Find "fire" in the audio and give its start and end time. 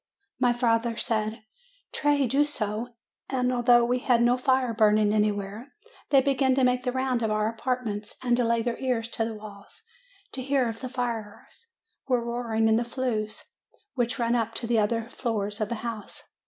4.35-4.73, 10.89-11.45